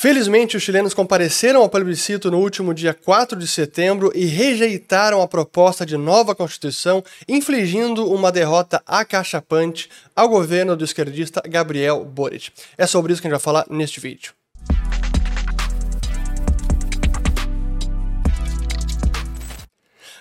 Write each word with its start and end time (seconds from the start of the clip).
Felizmente, 0.00 0.56
os 0.56 0.62
chilenos 0.62 0.94
compareceram 0.94 1.60
ao 1.60 1.68
plebiscito 1.68 2.30
no 2.30 2.38
último 2.38 2.72
dia 2.72 2.94
4 2.94 3.38
de 3.38 3.46
setembro 3.46 4.10
e 4.14 4.24
rejeitaram 4.24 5.20
a 5.20 5.28
proposta 5.28 5.84
de 5.84 5.94
nova 5.98 6.34
Constituição, 6.34 7.04
infligindo 7.28 8.10
uma 8.10 8.32
derrota 8.32 8.82
acachapante 8.86 9.90
ao 10.16 10.26
governo 10.26 10.74
do 10.74 10.86
esquerdista 10.86 11.42
Gabriel 11.46 12.02
Boric. 12.02 12.50
É 12.78 12.86
sobre 12.86 13.12
isso 13.12 13.20
que 13.20 13.28
a 13.28 13.30
gente 13.30 13.38
vai 13.38 13.44
falar 13.44 13.66
neste 13.68 14.00
vídeo. 14.00 14.32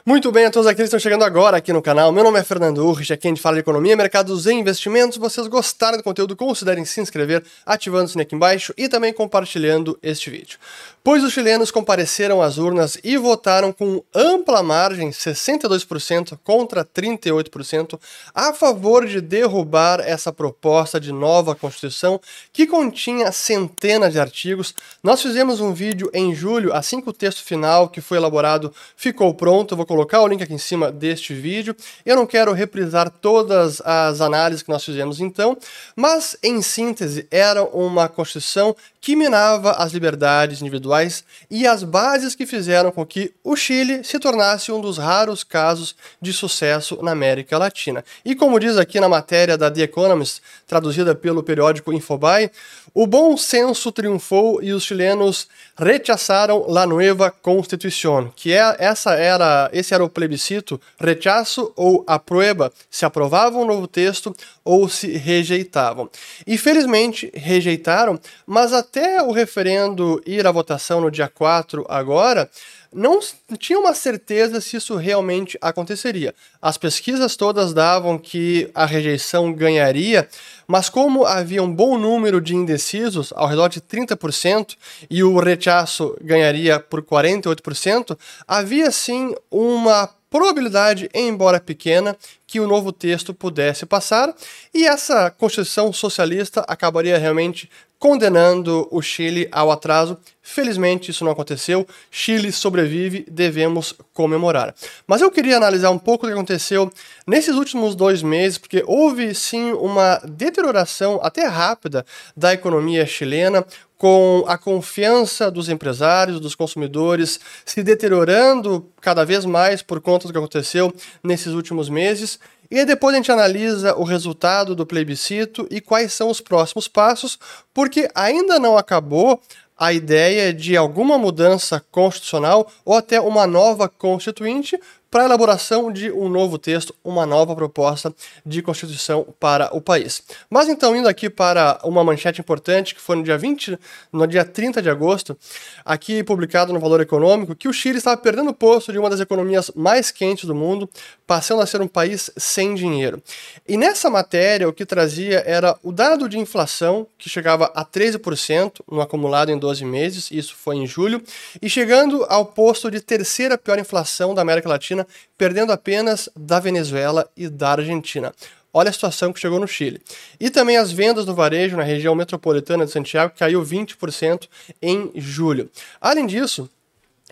Muito 0.05 0.31
bem, 0.31 0.45
a 0.45 0.49
todos 0.49 0.65
aqueles 0.65 0.89
que 0.89 0.95
estão 0.95 0.99
chegando 0.99 1.25
agora 1.25 1.57
aqui 1.57 1.73
no 1.73 1.81
canal. 1.81 2.09
Meu 2.09 2.23
nome 2.23 2.39
é 2.39 2.43
Fernando 2.43 2.77
Urrich, 2.85 3.11
aqui 3.11 3.27
a 3.27 3.31
gente 3.31 3.41
fala 3.41 3.55
de 3.55 3.59
economia, 3.59 3.97
mercados 3.97 4.45
e 4.45 4.53
investimentos. 4.53 5.15
Se 5.15 5.19
vocês 5.19 5.45
gostaram 5.47 5.97
do 5.97 6.03
conteúdo, 6.03 6.37
considerem 6.37 6.85
se 6.85 7.01
inscrever, 7.01 7.43
ativando 7.65 8.05
o 8.05 8.07
sininho 8.07 8.25
aqui 8.25 8.33
embaixo 8.33 8.73
e 8.77 8.87
também 8.87 9.11
compartilhando 9.11 9.99
este 10.01 10.29
vídeo. 10.29 10.57
Pois 11.03 11.23
os 11.23 11.33
chilenos 11.33 11.69
compareceram 11.69 12.41
às 12.41 12.57
urnas 12.57 12.97
e 13.03 13.17
votaram 13.17 13.73
com 13.73 14.01
ampla 14.13 14.63
margem, 14.63 15.09
62% 15.09 16.37
contra 16.43 16.85
38%, 16.85 17.99
a 18.33 18.53
favor 18.53 19.05
de 19.05 19.19
derrubar 19.19 19.99
essa 19.99 20.31
proposta 20.31 20.99
de 20.99 21.11
nova 21.11 21.55
Constituição 21.55 22.21
que 22.53 22.65
continha 22.67 23.31
centenas 23.31 24.13
de 24.13 24.19
artigos. 24.19 24.73
Nós 25.03 25.21
fizemos 25.21 25.59
um 25.59 25.73
vídeo 25.73 26.09
em 26.13 26.33
julho, 26.33 26.73
assim 26.73 27.01
que 27.01 27.09
o 27.09 27.13
texto 27.13 27.43
final 27.43 27.89
que 27.89 28.01
foi 28.01 28.17
elaborado 28.17 28.73
ficou 28.95 29.33
pronto. 29.33 29.73
Eu 29.73 29.77
vou 29.77 29.88
colocar 29.89 30.21
o 30.21 30.27
link 30.27 30.43
aqui 30.43 30.53
em 30.53 30.59
cima 30.59 30.91
deste 30.91 31.33
vídeo. 31.33 31.75
Eu 32.05 32.15
não 32.15 32.27
quero 32.27 32.53
reprisar 32.53 33.09
todas 33.09 33.81
as 33.81 34.21
análises 34.21 34.61
que 34.61 34.69
nós 34.69 34.85
fizemos 34.85 35.19
então, 35.19 35.57
mas 35.95 36.37
em 36.43 36.61
síntese 36.61 37.27
era 37.31 37.63
uma 37.63 38.07
Constituição 38.07 38.75
que 39.01 39.15
minava 39.15 39.71
as 39.71 39.93
liberdades 39.93 40.61
individuais 40.61 41.23
e 41.49 41.65
as 41.65 41.83
bases 41.83 42.35
que 42.35 42.45
fizeram 42.45 42.91
com 42.91 43.05
que 43.05 43.33
o 43.43 43.55
Chile 43.55 44.03
se 44.03 44.19
tornasse 44.19 44.71
um 44.71 44.81
dos 44.81 44.97
raros 44.97 45.43
casos 45.43 45.95
de 46.21 46.33
sucesso 46.33 46.99
na 47.01 47.11
América 47.11 47.57
Latina. 47.57 48.03
E 48.23 48.35
como 48.35 48.59
diz 48.59 48.77
aqui 48.77 48.99
na 48.99 49.09
matéria 49.09 49.57
da 49.57 49.71
The 49.71 49.83
Economist, 49.83 50.41
traduzida 50.67 51.15
pelo 51.15 51.41
periódico 51.41 51.93
Infobae, 51.93 52.51
o 52.93 53.07
bom 53.07 53.37
senso 53.37 53.91
triunfou 53.91 54.61
e 54.61 54.73
os 54.73 54.83
chilenos 54.83 55.47
rechazaram 55.77 56.65
la 56.67 56.85
nueva 56.85 57.31
Constitución, 57.31 58.31
que 58.35 58.51
é, 58.51 58.75
essa 58.79 59.13
era, 59.13 59.69
esse 59.79 59.93
era 59.93 60.03
o 60.03 60.09
plebiscito, 60.09 60.79
rechaço 60.99 61.71
ou 61.75 62.03
aprueba, 62.07 62.71
se 62.89 63.05
aprovavam 63.05 63.61
o 63.61 63.65
novo 63.65 63.87
texto 63.87 64.35
ou 64.63 64.87
se 64.87 65.11
rejeitavam. 65.11 66.09
E 66.45 66.57
felizmente 66.57 67.31
rejeitaram, 67.33 68.19
mas 68.45 68.73
até 68.73 69.21
o 69.21 69.31
referendo 69.31 70.21
ir 70.25 70.45
à 70.45 70.51
votação 70.51 71.01
no 71.01 71.09
dia 71.09 71.27
4 71.27 71.85
agora, 71.89 72.49
não 72.93 73.19
tinha 73.57 73.77
uma 73.77 73.93
certeza 73.93 74.59
se 74.59 74.77
isso 74.77 74.95
realmente 74.95 75.57
aconteceria. 75.61 76.33
As 76.61 76.77
pesquisas 76.77 77.35
todas 77.35 77.73
davam 77.73 78.17
que 78.17 78.69
a 78.73 78.85
rejeição 78.85 79.53
ganharia, 79.53 80.27
mas 80.67 80.89
como 80.89 81.25
havia 81.25 81.61
um 81.61 81.71
bom 81.71 81.97
número 81.97 82.41
de 82.41 82.55
indecisos, 82.55 83.31
ao 83.35 83.47
redor 83.47 83.69
de 83.69 83.79
30%, 83.79 84.75
e 85.09 85.23
o 85.23 85.39
rechaço 85.39 86.15
ganharia 86.21 86.79
por 86.79 87.01
48%, 87.03 88.17
havia 88.47 88.89
sim 88.91 89.35
uma 89.51 90.09
probabilidade, 90.29 91.09
embora 91.13 91.59
pequena, 91.59 92.15
que 92.45 92.59
o 92.59 92.67
novo 92.67 92.91
texto 92.91 93.33
pudesse 93.33 93.85
passar, 93.85 94.33
e 94.73 94.85
essa 94.85 95.31
Constituição 95.31 95.91
socialista 95.91 96.63
acabaria 96.67 97.17
realmente 97.17 97.69
condenando 97.99 98.87
o 98.89 99.01
Chile 99.01 99.47
ao 99.51 99.69
atraso. 99.69 100.17
Felizmente 100.41 101.11
isso 101.11 101.25
não 101.25 101.33
aconteceu. 101.33 101.85
Chile 102.09 102.51
sobrevive, 102.51 103.25
devemos 103.29 103.93
comemorar. 104.13 104.73
Mas 105.05 105.21
eu 105.21 105.29
queria 105.29 105.57
analisar 105.57 105.91
um 105.91 105.99
pouco 105.99 106.25
o 106.25 106.29
que 106.29 106.33
aconteceu 106.33 106.89
nesses 107.27 107.55
últimos 107.55 107.93
dois 107.93 108.23
meses, 108.23 108.57
porque 108.57 108.83
houve 108.87 109.35
sim 109.35 109.73
uma 109.73 110.19
deterioração 110.23 111.19
até 111.21 111.45
rápida 111.45 112.05
da 112.35 112.53
economia 112.53 113.05
chilena 113.05 113.65
com 113.97 114.45
a 114.47 114.57
confiança 114.57 115.51
dos 115.51 115.67
empresários, 115.67 116.39
dos 116.39 116.55
consumidores 116.55 117.37
se 117.65 117.83
deteriorando 117.83 118.89
cada 119.01 119.25
vez 119.25 119.43
mais 119.43 119.81
por 119.81 119.99
conta 119.99 120.25
do 120.25 120.31
que 120.31 120.37
aconteceu 120.39 120.91
nesses 121.21 121.51
últimos 121.51 121.89
meses. 121.89 122.39
E 122.71 122.85
depois 122.85 123.13
a 123.13 123.17
gente 123.17 123.31
analisa 123.31 123.95
o 123.95 124.03
resultado 124.03 124.75
do 124.75 124.85
plebiscito 124.85 125.67
e 125.71 125.81
quais 125.81 126.13
são 126.13 126.29
os 126.29 126.39
próximos 126.39 126.87
passos, 126.87 127.39
porque 127.73 128.09
ainda 128.13 128.59
não 128.59 128.77
acabou 128.77 129.41
a 129.75 129.93
ideia 129.93 130.53
de 130.53 130.75
alguma 130.75 131.17
mudança 131.17 131.83
constitucional 131.89 132.69
ou 132.83 132.95
até 132.95 133.19
uma 133.19 133.47
nova 133.47 133.87
constituinte, 133.87 134.79
para 135.11 135.23
a 135.23 135.25
elaboração 135.25 135.91
de 135.91 136.11
um 136.11 136.29
novo 136.29 136.57
texto, 136.57 136.93
uma 137.03 137.25
nova 137.25 137.55
proposta 137.55 138.13
de 138.45 138.61
Constituição 138.61 139.25
para 139.39 139.75
o 139.75 139.81
país. 139.81 140.21
Mas 140.49 140.67
então, 140.67 140.95
indo 140.95 141.07
aqui 141.07 141.29
para 141.29 141.79
uma 141.83 142.03
manchete 142.03 142.39
importante, 142.39 142.93
que 142.93 143.01
foi 143.01 143.15
no 143.15 143.23
dia 143.23 143.37
20, 143.37 143.77
no 144.13 144.27
dia 144.27 144.45
30 144.45 144.81
de 144.81 144.89
agosto, 144.89 145.37
aqui 145.83 146.23
publicado 146.23 146.71
no 146.71 146.79
Valor 146.79 147.01
Econômico, 147.01 147.55
que 147.55 147.67
o 147.67 147.73
Chile 147.73 147.97
estava 147.97 148.17
perdendo 148.17 148.51
o 148.51 148.53
posto 148.53 148.91
de 148.91 148.99
uma 148.99 149.09
das 149.09 149.19
economias 149.19 149.71
mais 149.75 150.11
quentes 150.11 150.45
do 150.45 150.53
mundo, 150.53 150.87
passando 151.25 151.61
a 151.61 151.65
ser 151.65 151.81
um 151.81 151.87
país 151.87 152.29
sem 152.37 152.75
dinheiro. 152.75 153.21
E 153.67 153.77
nessa 153.77 154.09
matéria, 154.09 154.69
o 154.69 154.73
que 154.73 154.85
trazia 154.85 155.43
era 155.45 155.77
o 155.83 155.91
dado 155.91 156.29
de 156.29 156.37
inflação, 156.37 157.07
que 157.17 157.29
chegava 157.29 157.71
a 157.73 157.83
13% 157.83 158.81
no 158.89 159.01
acumulado 159.01 159.51
em 159.51 159.57
12 159.57 159.85
meses, 159.85 160.29
isso 160.31 160.55
foi 160.55 160.75
em 160.75 160.85
julho, 160.85 161.21
e 161.61 161.69
chegando 161.69 162.25
ao 162.29 162.45
posto 162.45 162.91
de 162.91 163.01
terceira 163.01 163.57
pior 163.57 163.79
inflação 163.79 164.33
da 164.33 164.41
América 164.41 164.69
Latina 164.69 164.98
Latina, 164.99 165.07
perdendo 165.37 165.71
apenas 165.71 166.29
da 166.35 166.59
Venezuela 166.59 167.29
e 167.35 167.47
da 167.47 167.71
Argentina. 167.71 168.33
Olha 168.71 168.89
a 168.89 168.93
situação 168.93 169.33
que 169.33 169.39
chegou 169.39 169.59
no 169.59 169.67
Chile. 169.67 169.99
E 170.39 170.49
também 170.49 170.77
as 170.77 170.91
vendas 170.91 171.25
do 171.25 171.33
varejo 171.33 171.75
na 171.75 171.83
região 171.83 172.13
metropolitana 172.13 172.85
de 172.85 172.91
Santiago 172.91 173.33
caiu 173.37 173.63
20% 173.63 174.47
em 174.81 175.11
julho. 175.15 175.69
Além 175.99 176.27
disso, 176.27 176.69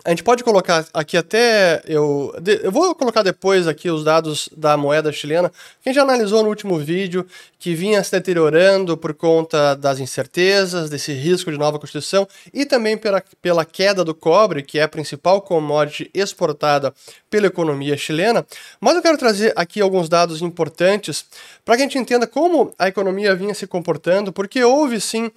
a 0.06 0.12
gente 0.12 0.24
pode 0.24 0.44
colocar 0.44 0.86
aqui 0.94 1.18
até. 1.18 1.82
Eu, 1.86 2.34
eu 2.64 2.72
vou 2.72 2.94
colocar 2.94 3.24
depois 3.24 3.68
aqui 3.68 3.90
os 3.90 4.04
dados 4.04 4.48
da 4.56 4.78
moeda 4.78 5.12
chilena, 5.12 5.50
que 5.82 5.90
a 5.90 5.90
gente 5.90 5.96
já 5.96 6.04
analisou 6.04 6.44
no 6.44 6.50
último 6.50 6.78
vídeo, 6.78 7.26
que 7.58 7.74
vinha 7.74 8.04
se 8.04 8.12
deteriorando 8.12 8.96
por 8.96 9.14
conta 9.14 9.76
das 9.76 10.00
incertezas, 10.00 10.90
desse 10.90 11.12
risco 11.14 11.52
de 11.52 11.58
nova 11.58 11.80
Constituição 11.80 12.28
e 12.54 12.66
também 12.66 12.96
pela, 12.96 13.24
pela 13.42 13.66
queda 13.66 14.06
do 14.06 14.14
cobre, 14.14 14.62
que 14.62 14.78
é 14.78 14.84
a 14.84 14.88
principal 14.88 15.42
commodity 15.42 16.10
exportada 16.14 16.94
pela 17.30 17.48
economia 17.48 17.98
chilena. 17.98 18.46
Mas 18.80 18.96
eu 18.96 19.02
quero 19.02 19.18
trazer 19.18 19.52
aqui 19.56 19.82
alguns 19.82 20.08
dados 20.08 20.42
importantes 20.42 21.26
para 21.66 21.76
que 21.76 21.82
a 21.82 21.86
gente 21.86 21.98
entenda 21.98 22.28
como 22.28 22.74
a 22.78 22.88
economia 22.88 23.36
vinha 23.36 23.54
se 23.54 23.66
comportando, 23.66 24.32
porque 24.32 24.64
houve 24.64 25.02
sim, 25.02 25.32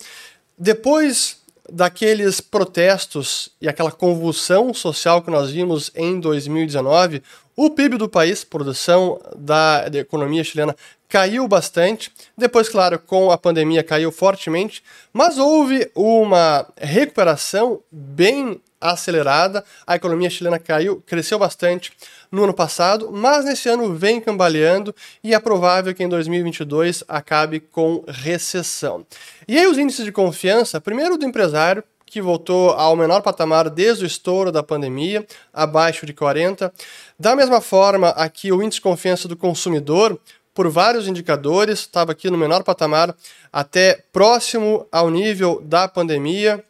depois 0.57 1.40
daqueles 1.71 2.41
protestos 2.41 3.51
e 3.61 3.69
aquela 3.69 3.93
convulsão 3.93 4.75
social 4.75 5.23
que 5.23 5.31
nós 5.31 5.51
vimos 5.51 5.91
em 5.95 6.19
2019, 6.19 7.23
o 7.57 7.71
PIB 7.71 7.99
do 7.99 8.09
país, 8.09 8.43
produção 8.43 9.21
da, 9.37 9.89
da, 9.89 9.99
economia 9.99 10.43
chilena, 10.43 10.75
caiu 11.09 11.47
bastante. 11.47 12.11
Depois, 12.37 12.69
claro, 12.69 12.99
com 12.99 13.31
a 13.31 13.37
pandemia 13.37 13.83
caiu 13.83 14.11
fortemente, 14.11 14.83
mas 15.13 15.39
houve 15.39 15.91
uma 15.95 16.67
recuperação 16.81 17.81
bem 17.91 18.61
acelerada. 18.81 19.65
A 19.87 19.97
economia 19.97 20.31
chilena 20.31 20.59
caiu, 20.59 21.03
cresceu 21.05 21.39
bastante 21.39 21.93
no 22.31 22.45
ano 22.45 22.55
passado, 22.55 23.11
mas 23.13 23.45
nesse 23.45 23.69
ano 23.69 23.95
vem 23.95 24.21
cambaleando 24.21 24.95
e 25.23 25.35
é 25.35 25.39
provável 25.41 25.95
que 25.95 26.03
em 26.03 26.09
2022 26.09 27.03
acabe 27.09 27.61
com 27.61 28.05
recessão. 28.07 29.05
E 29.49 29.59
aí 29.59 29.67
os 29.67 29.79
índices 29.79 30.05
de 30.05 30.13
confiança, 30.13 30.81
primeiro 30.81 31.19
do 31.19 31.25
empresário, 31.25 31.83
que 32.07 32.21
voltou 32.21 32.71
ao 32.71 32.97
menor 32.97 33.23
patamar 33.23 33.71
desde 33.71 34.05
o 34.05 34.07
estouro 34.07 34.51
da 34.51 34.63
pandemia, 34.63 35.25
abaixo 35.53 36.05
de 36.05 36.13
40. 36.13 36.73
Da 37.19 37.37
mesma 37.37 37.61
forma, 37.61 38.09
aqui 38.11 38.51
o 38.51 38.61
índice 38.63 38.79
de 38.79 38.83
confiança 38.83 39.29
do 39.29 39.37
consumidor, 39.37 40.19
por 40.53 40.69
vários 40.69 41.07
indicadores, 41.07 41.81
estava 41.81 42.11
aqui 42.11 42.29
no 42.29 42.37
menor 42.37 42.65
patamar, 42.65 43.15
até 43.53 44.03
próximo 44.13 44.87
ao 44.91 45.09
nível 45.09 45.63
da 45.65 45.87
pandemia 45.87 46.63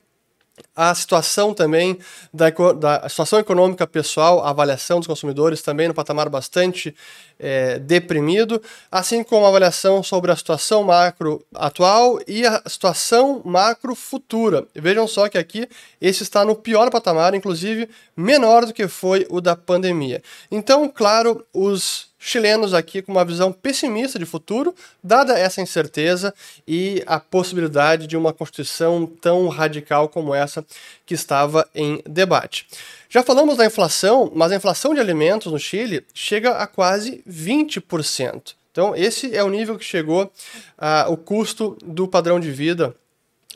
a 0.74 0.94
situação 0.94 1.52
também 1.52 1.98
da, 2.32 2.50
da 2.50 3.08
situação 3.08 3.38
econômica 3.38 3.86
pessoal, 3.86 4.44
a 4.44 4.50
avaliação 4.50 4.98
dos 4.98 5.06
consumidores 5.06 5.62
também 5.62 5.88
no 5.88 5.94
patamar 5.94 6.28
bastante 6.28 6.94
é, 7.38 7.78
deprimido, 7.78 8.62
assim 8.90 9.22
como 9.24 9.46
a 9.46 9.48
avaliação 9.48 10.02
sobre 10.02 10.30
a 10.30 10.36
situação 10.36 10.84
macro 10.84 11.44
atual 11.54 12.18
e 12.26 12.46
a 12.46 12.62
situação 12.66 13.40
macro 13.44 13.94
futura. 13.94 14.66
Vejam 14.74 15.06
só 15.06 15.28
que 15.28 15.38
aqui 15.38 15.68
esse 16.00 16.22
está 16.22 16.44
no 16.44 16.54
pior 16.54 16.90
patamar, 16.90 17.34
inclusive 17.34 17.88
menor 18.16 18.66
do 18.66 18.72
que 18.72 18.86
foi 18.88 19.26
o 19.30 19.40
da 19.40 19.56
pandemia. 19.56 20.22
Então, 20.50 20.88
claro, 20.88 21.44
os 21.52 22.09
chilenos 22.20 22.74
aqui 22.74 23.00
com 23.00 23.10
uma 23.10 23.24
visão 23.24 23.50
pessimista 23.50 24.18
de 24.18 24.26
futuro, 24.26 24.74
dada 25.02 25.38
essa 25.38 25.62
incerteza 25.62 26.34
e 26.68 27.02
a 27.06 27.18
possibilidade 27.18 28.06
de 28.06 28.16
uma 28.16 28.32
constituição 28.32 29.06
tão 29.06 29.48
radical 29.48 30.06
como 30.08 30.34
essa 30.34 30.64
que 31.06 31.14
estava 31.14 31.66
em 31.74 32.02
debate. 32.06 32.66
Já 33.08 33.22
falamos 33.22 33.56
da 33.56 33.64
inflação, 33.64 34.30
mas 34.34 34.52
a 34.52 34.56
inflação 34.56 34.94
de 34.94 35.00
alimentos 35.00 35.50
no 35.50 35.58
Chile 35.58 36.04
chega 36.12 36.52
a 36.52 36.66
quase 36.66 37.24
20%. 37.28 38.54
Então, 38.70 38.94
esse 38.94 39.34
é 39.34 39.42
o 39.42 39.50
nível 39.50 39.76
que 39.76 39.84
chegou 39.84 40.24
uh, 40.24 41.10
o 41.10 41.16
custo 41.16 41.76
do 41.82 42.06
padrão 42.06 42.38
de 42.38 42.52
vida, 42.52 42.94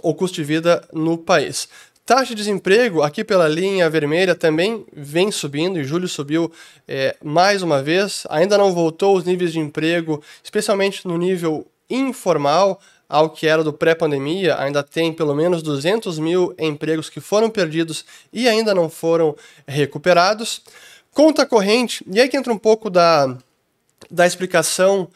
o 0.02 0.12
custo 0.12 0.36
de 0.36 0.42
vida 0.42 0.82
no 0.92 1.16
país. 1.16 1.68
Taxa 2.06 2.26
de 2.26 2.34
desemprego, 2.34 3.02
aqui 3.02 3.24
pela 3.24 3.48
linha 3.48 3.88
vermelha, 3.88 4.34
também 4.34 4.84
vem 4.92 5.32
subindo, 5.32 5.80
e 5.80 5.84
julho 5.84 6.06
subiu 6.06 6.52
é, 6.86 7.16
mais 7.24 7.62
uma 7.62 7.82
vez. 7.82 8.24
Ainda 8.28 8.58
não 8.58 8.74
voltou 8.74 9.16
os 9.16 9.24
níveis 9.24 9.54
de 9.54 9.58
emprego, 9.58 10.22
especialmente 10.42 11.08
no 11.08 11.16
nível 11.16 11.66
informal, 11.88 12.78
ao 13.08 13.30
que 13.30 13.46
era 13.46 13.64
do 13.64 13.72
pré-pandemia, 13.72 14.58
ainda 14.58 14.82
tem 14.82 15.14
pelo 15.14 15.34
menos 15.34 15.62
200 15.62 16.18
mil 16.18 16.54
empregos 16.58 17.08
que 17.08 17.20
foram 17.20 17.48
perdidos 17.48 18.04
e 18.30 18.46
ainda 18.48 18.74
não 18.74 18.90
foram 18.90 19.34
recuperados. 19.66 20.60
Conta 21.10 21.46
corrente, 21.46 22.04
e 22.10 22.20
aí 22.20 22.28
que 22.28 22.36
entra 22.36 22.52
um 22.52 22.58
pouco 22.58 22.90
da, 22.90 23.34
da 24.10 24.26
explicação 24.26 25.08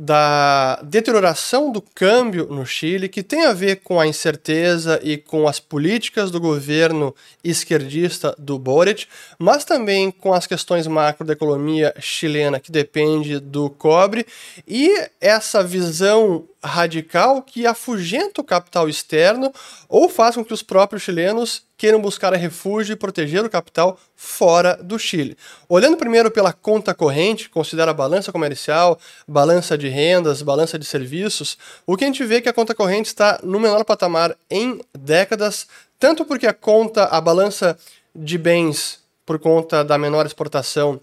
da 0.00 0.80
deterioração 0.84 1.72
do 1.72 1.82
câmbio 1.82 2.46
no 2.46 2.64
Chile, 2.64 3.08
que 3.08 3.20
tem 3.20 3.46
a 3.46 3.52
ver 3.52 3.80
com 3.82 3.98
a 3.98 4.06
incerteza 4.06 5.00
e 5.02 5.16
com 5.16 5.48
as 5.48 5.58
políticas 5.58 6.30
do 6.30 6.40
governo 6.40 7.12
esquerdista 7.42 8.32
do 8.38 8.60
Boric, 8.60 9.06
mas 9.40 9.64
também 9.64 10.12
com 10.12 10.32
as 10.32 10.46
questões 10.46 10.86
macro 10.86 11.26
da 11.26 11.32
economia 11.32 11.92
chilena, 11.98 12.60
que 12.60 12.70
depende 12.70 13.40
do 13.40 13.68
cobre, 13.68 14.24
e 14.68 15.08
essa 15.20 15.64
visão 15.64 16.47
radical 16.62 17.42
que 17.42 17.66
afugenta 17.66 18.40
o 18.40 18.44
capital 18.44 18.88
externo 18.88 19.52
ou 19.88 20.08
faz 20.08 20.34
com 20.34 20.44
que 20.44 20.52
os 20.52 20.62
próprios 20.62 21.02
chilenos 21.02 21.62
queiram 21.76 22.00
buscar 22.00 22.32
refúgio 22.34 22.92
e 22.92 22.96
proteger 22.96 23.44
o 23.44 23.50
capital 23.50 23.98
fora 24.16 24.76
do 24.82 24.98
Chile. 24.98 25.36
Olhando 25.68 25.96
primeiro 25.96 26.30
pela 26.30 26.52
conta 26.52 26.92
corrente, 26.92 27.48
considera 27.48 27.92
a 27.92 27.94
balança 27.94 28.32
comercial, 28.32 28.98
balança 29.26 29.78
de 29.78 29.88
rendas, 29.88 30.42
balança 30.42 30.78
de 30.78 30.84
serviços, 30.84 31.56
o 31.86 31.96
que 31.96 32.04
a 32.04 32.06
gente 32.08 32.24
vê 32.24 32.36
é 32.36 32.40
que 32.40 32.48
a 32.48 32.52
conta 32.52 32.74
corrente 32.74 33.06
está 33.06 33.38
no 33.42 33.60
menor 33.60 33.84
patamar 33.84 34.36
em 34.50 34.80
décadas, 34.98 35.68
tanto 35.98 36.24
porque 36.24 36.46
a 36.46 36.52
conta, 36.52 37.04
a 37.04 37.20
balança 37.20 37.78
de 38.14 38.36
bens 38.36 39.00
por 39.24 39.38
conta 39.38 39.84
da 39.84 39.96
menor 39.96 40.26
exportação 40.26 41.00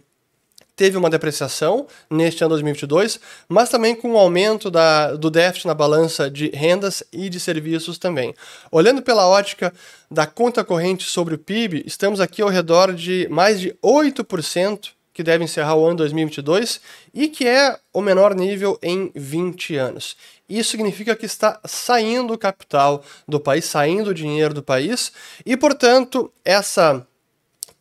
teve 0.76 0.98
uma 0.98 1.10
depreciação 1.10 1.88
neste 2.10 2.44
ano 2.44 2.50
2022, 2.50 3.20
mas 3.48 3.70
também 3.70 3.96
com 3.96 4.10
o 4.10 4.14
um 4.14 4.18
aumento 4.18 4.70
da, 4.70 5.16
do 5.16 5.30
déficit 5.30 5.68
na 5.68 5.74
balança 5.74 6.30
de 6.30 6.50
rendas 6.50 7.04
e 7.12 7.30
de 7.30 7.40
serviços 7.40 7.98
também. 7.98 8.34
Olhando 8.72 9.02
pela 9.02 9.28
ótica 9.28 9.74
da 10.10 10.28
conta 10.28 10.64
corrente 10.64 11.04
sobre 11.04 11.36
o 11.36 11.38
PIB, 11.40 11.84
estamos 11.86 12.20
aqui 12.20 12.42
ao 12.42 12.50
redor 12.50 12.94
de 12.94 13.28
mais 13.30 13.60
de 13.60 13.74
8% 13.84 14.96
que 15.16 15.24
deve 15.24 15.46
encerrar 15.46 15.76
o 15.76 15.86
ano 15.86 15.96
2022 15.96 16.82
e 17.14 17.30
que 17.30 17.48
é 17.48 17.80
o 17.94 18.02
menor 18.02 18.36
nível 18.36 18.78
em 18.84 19.10
20 19.16 19.78
anos. 19.78 20.18
Isso 20.48 20.72
significa 20.72 21.16
que 21.16 21.26
está 21.26 21.58
saindo 21.66 22.34
o 22.34 22.38
capital 22.38 23.02
do 23.26 23.40
país, 23.40 23.64
saindo 23.64 24.10
o 24.10 24.14
dinheiro 24.14 24.54
do 24.54 24.62
país, 24.62 25.14
e 25.46 25.56
portanto, 25.56 26.32
essa 26.44 27.08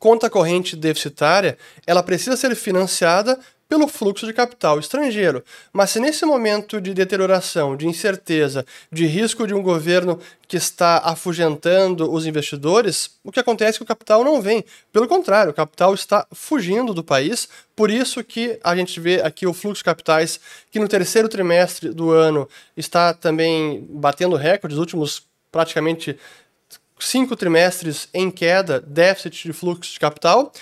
conta 0.05 0.29
corrente 0.29 0.77
deficitária, 0.77 1.57
ela 1.87 2.03
precisa 2.03 2.37
ser 2.37 2.55
financiada 2.55 3.39
pelo 3.67 3.89
fluxo 3.89 4.27
de 4.27 4.35
capital 4.35 4.79
estrangeiro. 4.79 5.43
Mas 5.73 5.89
se 5.89 5.99
nesse 5.99 6.27
momento 6.27 6.79
de 6.79 6.93
deterioração, 6.93 7.75
de 7.75 7.87
incerteza, 7.87 8.67
de 8.93 9.07
risco 9.07 9.47
de 9.47 9.55
um 9.55 9.63
governo 9.63 10.21
que 10.47 10.59
está 10.59 10.99
afugentando 10.99 12.13
os 12.13 12.27
investidores, 12.27 13.13
o 13.25 13.33
que 13.33 13.41
acontece 13.41 13.77
é 13.77 13.79
que 13.79 13.83
o 13.83 13.87
capital 13.87 14.23
não 14.23 14.43
vem. 14.43 14.63
Pelo 14.93 15.09
contrário, 15.09 15.53
o 15.53 15.55
capital 15.55 15.95
está 15.95 16.27
fugindo 16.33 16.93
do 16.93 17.03
país. 17.03 17.49
Por 17.75 17.91
isso 17.91 18.23
que 18.23 18.61
a 18.63 18.77
gente 18.77 19.01
vê 19.01 19.23
aqui 19.23 19.47
o 19.47 19.55
fluxo 19.55 19.81
de 19.81 19.85
capitais 19.85 20.39
que 20.71 20.79
no 20.79 20.87
terceiro 20.87 21.31
trimestre 21.31 21.89
do 21.89 22.11
ano 22.11 22.47
está 22.77 23.15
também 23.15 23.87
batendo 23.89 24.37
recordes, 24.37 24.77
os 24.77 24.81
últimos 24.81 25.23
praticamente 25.51 26.19
cinco 26.99 27.37
trimestres 27.37 28.09
em 28.13 28.31
queda, 28.31 28.81
déficit 28.81 29.49
de 29.49 29.53
fluxo 29.53 29.93
de 29.93 30.01
capital. 30.01 30.53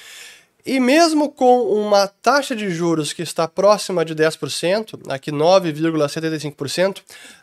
E 0.64 0.79
mesmo 0.79 1.29
com 1.29 1.62
uma 1.62 2.06
taxa 2.06 2.55
de 2.55 2.70
juros 2.70 3.12
que 3.12 3.23
está 3.23 3.49
próxima 3.49 4.05
de 4.05 4.14
10%, 4.14 5.00
aqui 5.08 5.32
9,75%, 5.32 7.02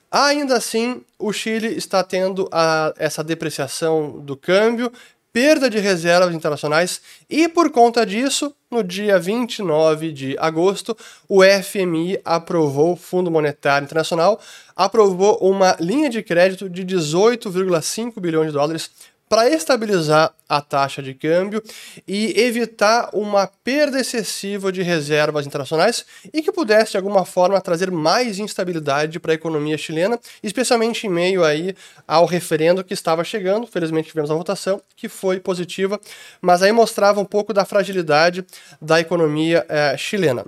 ainda 0.09 0.55
assim 0.55 1.03
o 1.17 1.33
Chile 1.33 1.67
está 1.75 2.01
tendo 2.01 2.47
a, 2.51 2.93
essa 2.97 3.21
depreciação 3.21 4.19
do 4.19 4.37
câmbio, 4.37 4.91
perda 5.31 5.69
de 5.69 5.79
reservas 5.79 6.33
internacionais 6.33 7.01
e, 7.29 7.47
por 7.47 7.71
conta 7.71 8.05
disso, 8.05 8.53
no 8.69 8.83
dia 8.83 9.19
29 9.19 10.11
de 10.11 10.37
agosto, 10.39 10.95
o 11.27 11.41
FMI 11.43 12.19
aprovou, 12.23 12.95
Fundo 12.95 13.31
Monetário 13.31 13.85
Internacional, 13.85 14.39
aprovou 14.75 15.37
uma 15.41 15.75
linha 15.79 16.09
de 16.09 16.21
crédito 16.21 16.69
de 16.69 16.85
18,5 16.85 18.19
bilhões 18.19 18.47
de 18.47 18.53
dólares 18.53 18.91
para 19.29 19.47
estabilizar 19.47 20.33
a 20.49 20.59
taxa 20.59 21.03
de 21.03 21.13
câmbio 21.13 21.61
e 22.07 22.33
evitar 22.41 23.11
uma 23.13 23.45
perda 23.45 23.99
excessiva 23.99 24.71
de 24.71 24.81
reservas 24.81 25.45
internacionais 25.45 26.03
e 26.33 26.41
que 26.41 26.51
pudesse 26.51 26.91
de 26.91 26.97
alguma 26.97 27.23
forma 27.23 27.61
trazer 27.61 27.91
mais 27.91 28.39
instabilidade 28.39 29.19
para 29.19 29.31
a 29.31 29.35
economia 29.35 29.77
chilena, 29.77 30.19
especialmente 30.41 31.05
em 31.05 31.09
meio 31.11 31.43
aí 31.43 31.75
ao 32.07 32.25
referendo 32.25 32.83
que 32.83 32.95
estava 32.95 33.23
chegando. 33.23 33.67
Felizmente 33.67 34.09
tivemos 34.09 34.31
a 34.31 34.35
votação 34.35 34.81
que 34.95 35.07
foi 35.07 35.39
positiva, 35.39 36.01
mas 36.41 36.63
aí 36.63 36.71
mostrava 36.71 37.21
um 37.21 37.25
pouco 37.25 37.53
da 37.53 37.63
fragilidade 37.63 38.43
da 38.81 38.99
economia 38.99 39.63
eh, 39.69 39.95
chilena. 39.95 40.43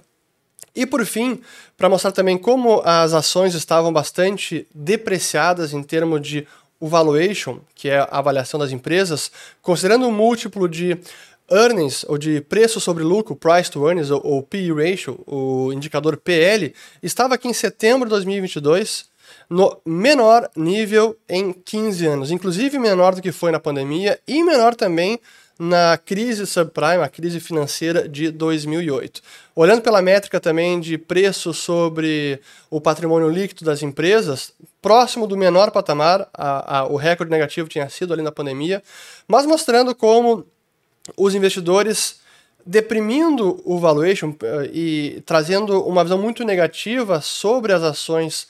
E 0.73 0.85
por 0.85 1.05
fim, 1.05 1.41
para 1.77 1.89
mostrar 1.89 2.13
também 2.13 2.37
como 2.37 2.81
as 2.85 3.13
ações 3.13 3.53
estavam 3.53 3.91
bastante 3.91 4.65
depreciadas 4.73 5.73
em 5.73 5.83
termos 5.83 6.25
de 6.25 6.47
o 6.81 6.87
valuation, 6.87 7.59
que 7.75 7.89
é 7.89 7.99
a 7.99 8.07
avaliação 8.11 8.59
das 8.59 8.71
empresas, 8.71 9.31
considerando 9.61 10.07
o 10.07 10.11
múltiplo 10.11 10.67
de 10.67 10.97
earnings, 11.49 12.03
ou 12.07 12.17
de 12.17 12.41
preço 12.41 12.79
sobre 12.81 13.03
lucro, 13.03 13.35
price 13.35 13.69
to 13.69 13.85
earnings, 13.87 14.09
ou, 14.09 14.19
ou 14.25 14.41
PE 14.41 14.73
ratio, 14.73 15.19
o 15.27 15.71
indicador 15.71 16.17
PL, 16.17 16.73
estava 17.03 17.35
aqui 17.35 17.47
em 17.47 17.53
setembro 17.53 18.05
de 18.05 18.09
2022 18.09 19.11
no 19.47 19.79
menor 19.85 20.49
nível 20.55 21.15
em 21.29 21.53
15 21.53 22.05
anos, 22.07 22.31
inclusive 22.31 22.79
menor 22.79 23.13
do 23.13 23.21
que 23.21 23.31
foi 23.31 23.51
na 23.51 23.59
pandemia 23.59 24.19
e 24.27 24.43
menor 24.43 24.75
também 24.75 25.19
na 25.63 25.95
crise 25.95 26.47
subprime, 26.47 27.03
a 27.03 27.07
crise 27.07 27.39
financeira 27.39 28.09
de 28.09 28.31
2008. 28.31 29.21
Olhando 29.55 29.83
pela 29.83 30.01
métrica 30.01 30.39
também 30.39 30.79
de 30.79 30.97
preço 30.97 31.53
sobre 31.53 32.41
o 32.67 32.81
patrimônio 32.81 33.29
líquido 33.29 33.63
das 33.63 33.83
empresas, 33.83 34.53
próximo 34.81 35.27
do 35.27 35.37
menor 35.37 35.69
patamar, 35.69 36.27
a, 36.33 36.79
a, 36.79 36.87
o 36.87 36.95
recorde 36.95 37.29
negativo 37.29 37.69
tinha 37.69 37.87
sido 37.89 38.11
ali 38.11 38.23
na 38.23 38.31
pandemia, 38.31 38.81
mas 39.27 39.45
mostrando 39.45 39.93
como 39.93 40.47
os 41.15 41.35
investidores 41.35 42.19
deprimindo 42.65 43.61
o 43.63 43.77
valuation 43.77 44.29
uh, 44.29 44.65
e 44.73 45.21
trazendo 45.27 45.79
uma 45.83 46.03
visão 46.03 46.17
muito 46.17 46.43
negativa 46.43 47.21
sobre 47.21 47.71
as 47.71 47.83
ações 47.83 48.47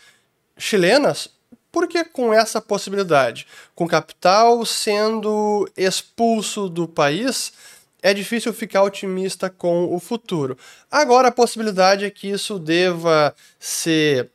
chilenas, 0.57 1.27
porque 1.71 2.03
com 2.03 2.33
essa 2.33 2.59
possibilidade, 2.59 3.47
com 3.73 3.87
capital 3.87 4.65
sendo 4.65 5.69
expulso 5.77 6.67
do 6.67 6.87
país, 6.87 7.53
é 8.01 8.13
difícil 8.13 8.51
ficar 8.53 8.83
otimista 8.83 9.49
com 9.49 9.93
o 9.93 9.99
futuro. 9.99 10.57
Agora, 10.89 11.27
a 11.27 11.31
possibilidade 11.31 12.03
é 12.03 12.09
que 12.09 12.29
isso 12.29 12.57
deva 12.57 13.33
ser 13.59 14.29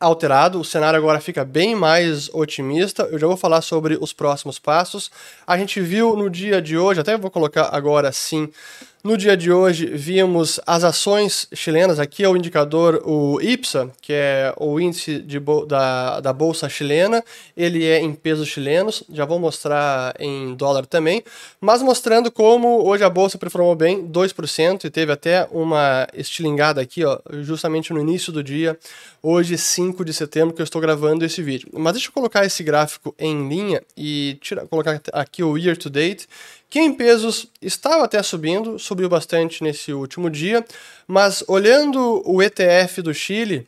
alterado, 0.00 0.60
o 0.60 0.64
cenário 0.64 0.96
agora 0.96 1.20
fica 1.20 1.44
bem 1.44 1.74
mais 1.74 2.28
otimista. 2.32 3.02
Eu 3.10 3.18
já 3.18 3.26
vou 3.26 3.36
falar 3.36 3.60
sobre 3.62 3.98
os 4.00 4.12
próximos 4.12 4.58
passos. 4.58 5.10
A 5.46 5.58
gente 5.58 5.80
viu 5.80 6.16
no 6.16 6.30
dia 6.30 6.62
de 6.62 6.78
hoje, 6.78 7.00
até 7.00 7.16
vou 7.16 7.30
colocar 7.30 7.68
agora 7.72 8.12
sim 8.12 8.48
no 9.04 9.16
dia 9.16 9.36
de 9.36 9.52
hoje, 9.52 9.86
vimos 9.86 10.58
as 10.66 10.82
ações 10.82 11.46
chilenas. 11.54 12.00
Aqui 12.00 12.24
é 12.24 12.28
o 12.28 12.36
indicador, 12.36 13.00
o 13.04 13.40
IPSA, 13.40 13.90
que 14.02 14.12
é 14.12 14.52
o 14.56 14.80
índice 14.80 15.24
da, 15.68 16.18
da 16.18 16.32
Bolsa 16.32 16.68
chilena. 16.68 17.24
Ele 17.56 17.84
é 17.84 18.00
em 18.00 18.12
pesos 18.12 18.48
chilenos, 18.48 19.04
já 19.08 19.24
vou 19.24 19.38
mostrar 19.38 20.14
em 20.18 20.52
dólar 20.54 20.84
também. 20.84 21.22
Mas 21.60 21.80
mostrando 21.80 22.30
como 22.30 22.84
hoje 22.84 23.04
a 23.04 23.10
Bolsa 23.10 23.38
performou 23.38 23.76
bem, 23.76 24.04
2%, 24.04 24.84
e 24.84 24.90
teve 24.90 25.12
até 25.12 25.46
uma 25.52 26.08
estilingada 26.12 26.80
aqui, 26.80 27.04
ó, 27.04 27.20
justamente 27.42 27.92
no 27.92 28.00
início 28.00 28.32
do 28.32 28.42
dia, 28.42 28.76
hoje, 29.22 29.56
5 29.56 30.04
de 30.04 30.12
setembro, 30.12 30.54
que 30.54 30.60
eu 30.60 30.64
estou 30.64 30.80
gravando 30.80 31.24
esse 31.24 31.40
vídeo. 31.40 31.68
Mas 31.72 31.92
deixa 31.92 32.08
eu 32.08 32.12
colocar 32.12 32.44
esse 32.44 32.64
gráfico 32.64 33.14
em 33.16 33.48
linha 33.48 33.80
e 33.96 34.36
tirar, 34.40 34.66
colocar 34.66 35.00
aqui 35.12 35.44
o 35.44 35.56
year 35.56 35.76
to 35.76 35.88
date 35.88 36.26
que 36.70 36.80
em 36.80 36.92
pesos 36.92 37.46
estava 37.62 38.04
até 38.04 38.22
subindo, 38.22 38.78
subiu 38.78 39.08
bastante 39.08 39.62
nesse 39.62 39.92
último 39.92 40.28
dia, 40.28 40.64
mas 41.06 41.42
olhando 41.48 42.22
o 42.24 42.42
ETF 42.42 43.02
do 43.02 43.14
Chile, 43.14 43.66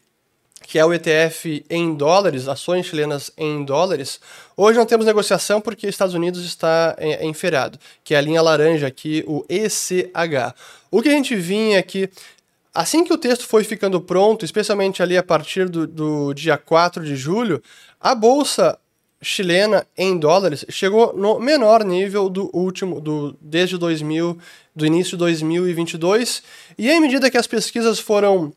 que 0.63 0.79
é 0.79 0.85
o 0.85 0.93
ETF 0.93 1.65
em 1.71 1.95
dólares, 1.95 2.47
ações 2.47 2.87
chilenas 2.87 3.31
em 3.37 3.65
dólares, 3.65 4.21
hoje 4.57 4.79
não 4.79 4.87
temos 4.87 5.07
negociação 5.07 5.61
porque 5.61 5.89
Estados 5.89 6.15
Unidos 6.15 6.45
está 6.45 6.95
em, 6.99 7.29
em 7.29 7.35
feriado, 7.35 7.79
que 8.05 8.15
é 8.15 8.19
a 8.19 8.21
linha 8.21 8.43
laranja 8.43 8.87
aqui, 8.87 9.25
o 9.27 9.45
ECH. 9.49 10.55
O 10.91 11.01
que 11.01 11.09
a 11.09 11.13
gente 11.13 11.35
vinha 11.35 11.79
aqui 11.79 12.11
Assim 12.73 13.03
que 13.03 13.13
o 13.13 13.19
texto 13.19 13.47
foi 13.49 13.65
ficando 13.65 14.01
pronto, 14.01 14.45
especialmente 14.45 15.03
ali 15.03 15.17
a 15.17 15.23
partir 15.23 15.69
do, 15.69 15.87
do 15.89 16.33
dia 16.33 16.57
4 16.57 17.05
de 17.05 17.17
julho, 17.17 17.61
a 18.01 18.15
bolsa 18.15 18.79
chilena 19.23 19.87
em 19.97 20.19
dólares 20.19 20.65
chegou 20.71 21.13
no 21.15 21.39
menor 21.39 21.85
nível 21.85 22.29
do 22.29 22.51
último, 22.57 23.01
do, 23.01 23.37
desde 23.41 23.77
2000, 23.77 24.39
do 24.75 24.87
início 24.87 25.13
de 25.13 25.19
2022. 25.19 26.43
E 26.79 26.91
à 26.91 27.01
medida 27.01 27.31
que 27.31 27.37
as 27.37 27.47
pesquisas 27.47 27.99
foram 27.99 28.53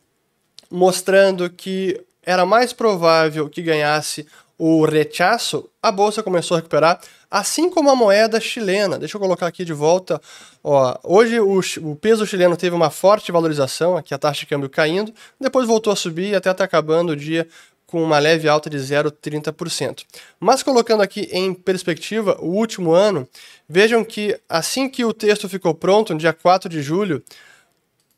mostrando 0.71 1.49
que 1.49 1.99
era 2.25 2.45
mais 2.45 2.71
provável 2.71 3.49
que 3.49 3.61
ganhasse 3.61 4.25
o 4.57 4.85
rechaço, 4.85 5.69
a 5.81 5.91
bolsa 5.91 6.23
começou 6.23 6.55
a 6.55 6.59
recuperar, 6.59 7.01
assim 7.29 7.69
como 7.69 7.89
a 7.89 7.95
moeda 7.95 8.39
chilena. 8.39 8.97
Deixa 8.97 9.17
eu 9.17 9.21
colocar 9.21 9.47
aqui 9.47 9.65
de 9.65 9.73
volta. 9.73 10.21
Ó, 10.63 10.95
hoje 11.03 11.39
o, 11.39 11.59
o 11.81 11.95
peso 11.95 12.25
chileno 12.25 12.55
teve 12.55 12.75
uma 12.75 12.89
forte 12.89 13.31
valorização, 13.31 13.97
aqui 13.97 14.13
a 14.13 14.17
taxa 14.17 14.41
de 14.41 14.45
câmbio 14.45 14.69
caindo, 14.69 15.13
depois 15.39 15.67
voltou 15.67 15.91
a 15.91 15.95
subir 15.95 16.35
até 16.35 16.51
está 16.51 16.63
acabando 16.63 17.09
o 17.09 17.15
dia 17.15 17.47
com 17.93 18.03
uma 18.03 18.17
leve 18.17 18.49
alta 18.49 18.71
de 18.71 18.77
0,30%. 18.77 20.03
Mas 20.39 20.63
colocando 20.63 21.03
aqui 21.03 21.29
em 21.31 21.53
perspectiva 21.53 22.35
o 22.41 22.47
último 22.47 22.91
ano, 22.91 23.29
vejam 23.69 24.03
que 24.03 24.35
assim 24.49 24.89
que 24.89 25.05
o 25.05 25.13
texto 25.13 25.47
ficou 25.47 25.75
pronto, 25.75 26.11
no 26.11 26.19
dia 26.19 26.33
4 26.33 26.67
de 26.67 26.81
julho, 26.81 27.23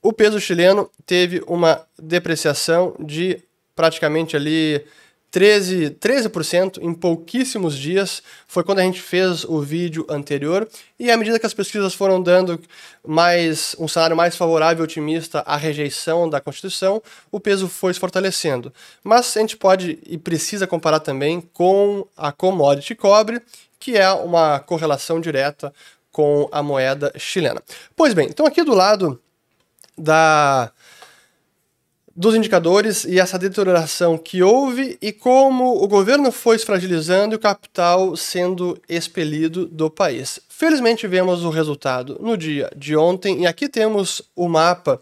o 0.01 0.13
peso 0.13 0.39
chileno 0.39 0.89
teve 1.05 1.43
uma 1.45 1.85
depreciação 1.99 2.95
de 2.97 3.43
praticamente 3.75 4.37
ali 4.37 4.81
13, 5.35 5.89
13% 5.99 6.77
em 6.81 6.93
pouquíssimos 6.93 7.77
dias. 7.77 8.23
Foi 8.47 8.63
quando 8.63 8.79
a 8.79 8.83
gente 8.83 9.01
fez 9.01 9.43
o 9.43 9.59
vídeo 9.59 10.07
anterior. 10.09 10.65
E 10.97 11.11
à 11.11 11.17
medida 11.17 11.37
que 11.37 11.45
as 11.45 11.53
pesquisas 11.53 11.93
foram 11.93 12.23
dando 12.23 12.57
mais 13.05 13.75
um 13.77 13.85
cenário 13.85 14.15
mais 14.15 14.37
favorável 14.37 14.81
e 14.81 14.85
otimista 14.85 15.41
à 15.41 15.57
rejeição 15.57 16.29
da 16.29 16.39
Constituição, 16.39 17.03
o 17.29 17.37
peso 17.37 17.67
foi 17.67 17.93
se 17.93 17.99
fortalecendo. 17.99 18.73
Mas 19.03 19.35
a 19.35 19.41
gente 19.41 19.57
pode 19.57 19.99
e 20.05 20.17
precisa 20.17 20.65
comparar 20.65 21.01
também 21.01 21.41
com 21.41 22.07
a 22.15 22.31
commodity 22.31 22.95
cobre, 22.95 23.41
que 23.77 23.97
é 23.97 24.09
uma 24.13 24.59
correlação 24.59 25.19
direta 25.19 25.73
com 26.13 26.47
a 26.49 26.63
moeda 26.63 27.11
chilena. 27.17 27.61
Pois 27.93 28.13
bem, 28.13 28.29
então 28.29 28.45
aqui 28.45 28.63
do 28.63 28.73
lado 28.73 29.21
da 29.97 30.71
dos 32.15 32.33
indicadores 32.33 33.03
e 33.03 33.19
essa 33.19 33.37
deterioração 33.37 34.17
que 34.17 34.41
houve 34.41 34.97
e 35.01 35.11
como 35.11 35.83
o 35.83 35.87
governo 35.87 36.31
foi 36.31 36.57
se 36.57 36.65
fragilizando 36.65 37.35
e 37.35 37.37
o 37.37 37.39
capital 37.39 38.15
sendo 38.15 38.79
expelido 38.87 39.65
do 39.65 39.89
país. 39.89 40.39
Felizmente 40.47 41.05
vemos 41.07 41.43
o 41.43 41.49
resultado 41.49 42.17
no 42.21 42.37
dia 42.37 42.71
de 42.75 42.95
ontem 42.95 43.41
e 43.41 43.47
aqui 43.47 43.67
temos 43.67 44.21
o 44.33 44.47
mapa 44.47 45.01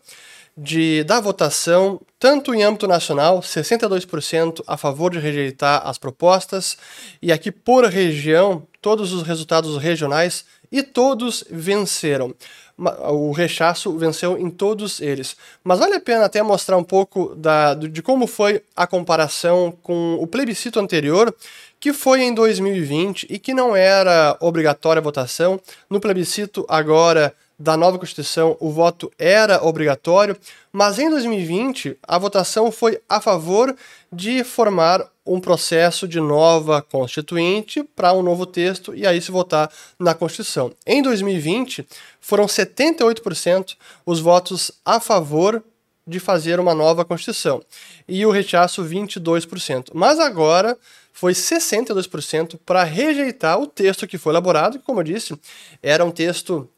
de, 0.58 1.03
da 1.03 1.20
votação, 1.20 2.01
tanto 2.20 2.53
em 2.53 2.63
âmbito 2.63 2.88
nacional, 2.88 3.41
62% 3.41 4.63
a 4.65 4.77
favor 4.77 5.12
de 5.12 5.20
rejeitar 5.20 5.82
as 5.86 5.98
propostas, 5.98 6.77
e 7.22 7.32
aqui 7.32 7.51
por 7.51 7.86
região, 7.86 8.65
todos 8.82 9.13
os 9.13 9.24
resultados 9.24 9.77
regionais 9.77 10.46
e 10.73 10.83
todos 10.83 11.45
venceram 11.49 12.35
o 12.77 13.31
rechaço 13.31 13.97
venceu 13.97 14.37
em 14.37 14.49
todos 14.49 14.99
eles. 14.99 15.35
Mas 15.63 15.79
vale 15.79 15.95
a 15.95 15.99
pena 15.99 16.25
até 16.25 16.41
mostrar 16.41 16.77
um 16.77 16.83
pouco 16.83 17.35
da, 17.35 17.73
de 17.73 18.01
como 18.01 18.25
foi 18.25 18.63
a 18.75 18.87
comparação 18.87 19.77
com 19.83 20.15
o 20.15 20.25
plebiscito 20.25 20.79
anterior, 20.79 21.33
que 21.79 21.93
foi 21.93 22.23
em 22.23 22.33
2020 22.33 23.27
e 23.29 23.37
que 23.37 23.53
não 23.53 23.75
era 23.75 24.35
obrigatória 24.39 24.99
a 24.99 25.03
votação. 25.03 25.59
No 25.89 25.99
plebiscito 25.99 26.65
agora 26.67 27.33
da 27.57 27.77
nova 27.77 28.00
Constituição, 28.00 28.57
o 28.60 28.72
voto 28.72 29.12
era 29.17 29.63
obrigatório, 29.63 30.38
mas 30.72 31.00
em 31.00 31.10
2020 31.10 31.98
a 32.03 32.17
votação 32.17 32.72
foi 32.72 33.00
a 33.07 33.22
favor 33.22 33.75
de 34.12 34.43
formar 34.43 35.07
um 35.25 35.39
processo 35.39 36.07
de 36.07 36.19
nova 36.19 36.81
constituinte 36.81 37.83
para 37.95 38.13
um 38.13 38.22
novo 38.22 38.45
texto 38.45 38.93
e 38.93 39.07
aí 39.07 39.22
se 39.22 39.31
votar 39.31 39.72
na 39.98 40.13
Constituição. 40.13 40.74
Em 40.86 41.01
2020, 41.01 41.88
foram 42.19 42.45
78% 42.45 43.75
os 44.05 44.19
votos 44.19 44.72
a 44.83 45.00
favor 45.00 45.63
de 46.05 46.19
fazer 46.19 46.60
uma 46.60 46.74
nova 46.74 47.05
Constituição 47.05 47.63
e 48.07 48.25
o 48.25 48.31
rechaço 48.31 48.83
22%. 48.83 49.91
Mas 49.93 50.19
agora 50.19 50.77
foi 51.13 51.33
62% 51.33 52.60
para 52.65 52.83
rejeitar 52.83 53.60
o 53.60 53.67
texto 53.67 54.07
que 54.07 54.17
foi 54.17 54.33
elaborado, 54.33 54.79
que, 54.79 54.86
como 54.86 55.00
eu 55.00 55.03
disse, 55.03 55.39
era 55.81 56.03
um 56.03 56.12
texto 56.12 56.69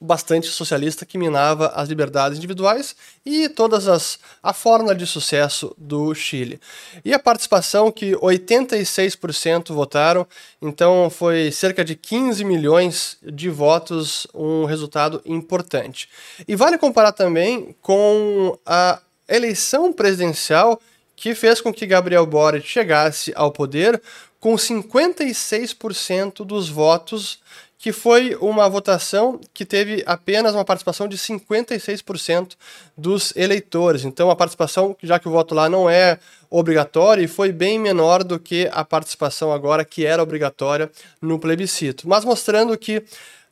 bastante 0.00 0.48
socialista 0.48 1.06
que 1.06 1.18
minava 1.18 1.68
as 1.68 1.88
liberdades 1.88 2.38
individuais 2.38 2.94
e 3.24 3.48
todas 3.48 3.88
as 3.88 4.18
a 4.42 4.52
fórmula 4.52 4.94
de 4.94 5.06
sucesso 5.06 5.74
do 5.78 6.14
Chile. 6.14 6.60
E 7.04 7.12
a 7.12 7.18
participação 7.18 7.90
que 7.90 8.12
86% 8.12 9.72
votaram, 9.72 10.26
então 10.60 11.08
foi 11.10 11.50
cerca 11.50 11.84
de 11.84 11.94
15 11.94 12.44
milhões 12.44 13.18
de 13.22 13.48
votos, 13.48 14.26
um 14.34 14.64
resultado 14.64 15.20
importante. 15.24 16.08
E 16.46 16.54
vale 16.54 16.78
comparar 16.78 17.12
também 17.12 17.74
com 17.80 18.58
a 18.64 19.00
eleição 19.28 19.92
presidencial 19.92 20.80
que 21.16 21.34
fez 21.34 21.60
com 21.60 21.72
que 21.72 21.86
Gabriel 21.86 22.26
Boric 22.26 22.68
chegasse 22.68 23.32
ao 23.34 23.50
poder 23.50 24.00
com 24.38 24.54
56% 24.54 26.44
dos 26.44 26.68
votos 26.68 27.40
que 27.78 27.92
foi 27.92 28.36
uma 28.40 28.68
votação 28.68 29.38
que 29.52 29.64
teve 29.64 30.02
apenas 30.06 30.54
uma 30.54 30.64
participação 30.64 31.06
de 31.06 31.18
56% 31.18 32.52
dos 32.96 33.34
eleitores. 33.36 34.04
Então, 34.04 34.30
a 34.30 34.36
participação, 34.36 34.96
já 35.02 35.18
que 35.18 35.28
o 35.28 35.30
voto 35.30 35.54
lá 35.54 35.68
não 35.68 35.88
é 35.88 36.18
obrigatório, 36.48 37.28
foi 37.28 37.52
bem 37.52 37.78
menor 37.78 38.24
do 38.24 38.38
que 38.38 38.68
a 38.72 38.84
participação 38.84 39.52
agora, 39.52 39.84
que 39.84 40.06
era 40.06 40.22
obrigatória 40.22 40.90
no 41.20 41.38
plebiscito. 41.38 42.08
Mas 42.08 42.24
mostrando 42.24 42.76
que 42.78 43.02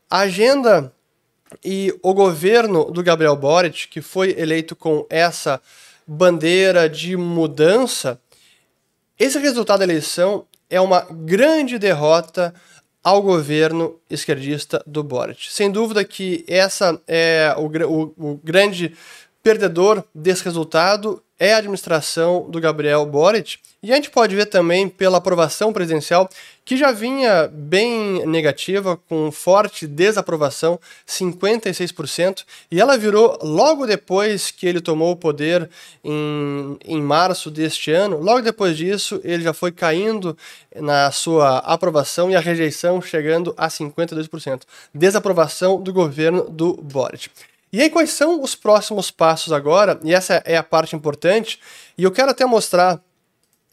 a 0.09 0.21
agenda 0.21 0.93
e 1.63 1.95
o 2.03 2.15
governo 2.15 2.91
do 2.91 3.03
Gabriel 3.03 3.37
Boric, 3.37 3.89
que 3.89 4.01
foi 4.01 4.35
eleito 4.39 4.75
com 4.75 5.07
essa 5.11 5.61
bandeira 6.07 6.89
de 6.89 7.17
mudança, 7.17 8.19
esse 9.19 9.39
resultado 9.39 9.79
da 9.81 9.85
eleição 9.85 10.47
é 10.69 10.81
uma 10.81 11.07
grande 11.11 11.79
derrota 11.79 12.55
ao 13.05 13.21
governo 13.21 14.01
esquerdista 14.09 14.83
do 14.87 15.05
Boric. 15.05 15.53
Sem 15.53 15.71
dúvida 15.71 16.03
que 16.03 16.43
essa 16.49 16.99
é 17.07 17.55
o, 17.59 17.67
o, 17.67 18.31
o 18.33 18.41
grande 18.43 18.97
perdedor 19.45 20.03
desse 20.15 20.43
resultado 20.43 21.23
é 21.39 21.53
a 21.53 21.59
administração 21.59 22.49
do 22.49 22.59
Gabriel 22.59 23.05
Boric. 23.05 23.59
E 23.83 23.93
a 23.93 23.97
gente 23.97 24.09
pode 24.09 24.35
ver 24.35 24.47
também 24.47 24.89
pela 24.89 25.19
aprovação 25.19 25.71
presidencial, 25.71 26.31
que 26.65 26.75
já 26.75 26.91
vinha 26.91 27.51
bem 27.53 28.25
negativa, 28.27 28.97
com 28.97 29.31
forte 29.31 29.87
desaprovação, 29.87 30.81
56%, 31.07 32.45
e 32.71 32.81
ela 32.81 32.97
virou 32.97 33.39
logo 33.43 33.87
depois 33.87 34.51
que 34.51 34.67
ele 34.67 34.81
tomou 34.81 35.13
o 35.13 35.17
poder 35.17 35.69
em, 36.03 36.79
em 36.83 37.03
março 37.03 37.51
deste 37.51 37.91
ano. 37.91 38.19
Logo 38.21 38.41
depois 38.41 38.75
disso, 38.79 39.21
ele 39.23 39.43
já 39.43 39.53
foi 39.53 39.73
caindo 39.73 40.35
na 40.75 41.11
sua 41.11 41.59
aprovação 41.59 42.31
e 42.31 42.37
a 42.37 42.41
rejeição 42.41 43.03
chegando 43.03 43.53
a 43.59 43.69
52%. 43.69 44.63
Desaprovação 44.95 45.79
do 45.83 45.93
governo 45.93 46.49
do 46.49 46.73
Boric. 46.75 47.29
E 47.75 47.83
aí, 47.83 47.91
quais 47.91 48.11
são 48.11 48.41
os 48.41 48.55
próximos 48.55 49.11
passos 49.11 49.53
agora? 49.53 49.99
E 50.05 50.15
essa 50.15 50.35
é 50.47 50.57
a 50.57 50.63
parte 50.63 50.95
importante, 50.95 51.59
e 51.99 52.05
eu 52.05 52.13
quero 52.13 52.31
até 52.31 52.47
mostrar, 52.47 53.03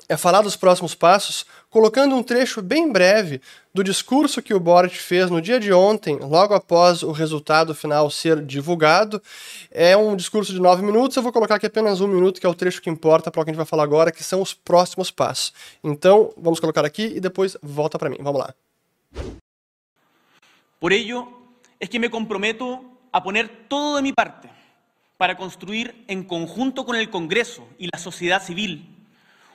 é 0.10 0.18
falar 0.18 0.42
dos 0.42 0.56
próximos 0.56 0.96
passos, 0.96 1.46
colocando 1.70 2.16
um 2.16 2.24
trecho 2.24 2.64
bem 2.64 2.92
breve 2.92 3.40
do 3.72 3.84
discurso 3.84 4.42
que 4.42 4.56
o 4.56 4.60
Boric 4.60 4.98
fez 4.98 5.30
no 5.30 5.40
dia 5.40 5.60
de 5.60 5.72
ontem, 5.72 6.18
logo 6.18 6.56
após 6.56 7.04
o 7.04 7.12
resultado 7.12 7.76
final 7.76 8.10
ser 8.10 8.44
divulgado. 8.44 9.22
É 9.70 9.96
um 9.96 10.16
discurso 10.16 10.52
de 10.52 10.60
nove 10.60 10.82
minutos, 10.82 11.16
eu 11.16 11.22
vou 11.22 11.32
colocar 11.32 11.54
aqui 11.54 11.68
apenas 11.68 12.02
um 12.02 12.08
minuto, 12.08 12.42
que 12.42 12.48
é 12.48 12.50
o 12.50 12.56
trecho 12.56 12.82
que 12.82 12.90
importa 12.90 13.30
para 13.30 13.40
o 13.40 13.44
que 13.44 13.52
a 13.52 13.54
gente 13.54 13.58
vai 13.58 13.68
falar 13.68 13.84
agora, 13.84 14.12
que 14.12 14.24
são 14.24 14.42
os 14.42 14.52
próximos 14.52 15.12
passos. 15.12 15.54
Então, 15.84 16.34
vamos 16.36 16.60
colocar 16.60 16.84
aqui 16.84 17.04
e 17.04 17.20
depois 17.20 17.56
volta 17.62 18.00
para 18.00 18.10
mim. 18.10 18.18
Vamos 18.20 18.42
lá. 18.42 18.56
Por 20.80 20.92
ello, 20.92 21.28
es 21.80 21.88
que 21.88 22.00
me 22.00 22.10
comprometo 22.10 22.91
a 23.12 23.24
poner 23.24 23.68
todo 23.68 23.98
de 23.98 24.02
mi 24.02 24.14
parte 24.14 24.50
para 25.18 25.38
construir 25.38 26.04
en 26.08 26.24
conjunto 26.24 26.86
con 26.86 26.96
el 26.96 27.10
Congreso 27.10 27.68
y 27.78 27.88
la 27.92 28.00
sociedad 28.00 28.42
civil 28.42 28.98